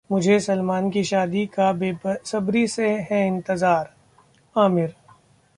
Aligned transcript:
मुझे 0.09 0.39
सलमान 0.39 0.89
की 0.89 1.03
शादी 1.03 1.45
का 1.45 1.71
बेसब्री 1.73 2.67
से 2.67 2.87
इंतजार 3.27 3.85
है: 3.85 4.63
आमिर 4.63 4.95